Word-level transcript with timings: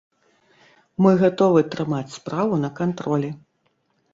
Мы 1.05 1.11
гатовы 1.21 1.61
трымаць 1.75 2.15
справу 2.17 2.53
на 2.65 2.69
кантролі. 2.81 3.29